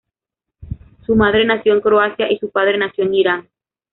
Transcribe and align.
Su 1.05 1.15
madre 1.15 1.45
nació 1.45 1.75
en 1.75 1.81
Croacia 1.81 2.31
y 2.31 2.39
su 2.39 2.49
padre 2.49 2.75
nació 2.75 3.03
en 3.05 3.13
Irán. 3.13 3.49